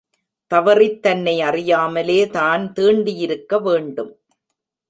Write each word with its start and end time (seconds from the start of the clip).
தவறித் 0.51 1.01
தன்னை 1.01 1.41
அறியாமலே 1.41 2.27
தான் 2.27 2.73
தீண்டியிருக்க 2.73 3.61
வேண்டும். 3.61 4.11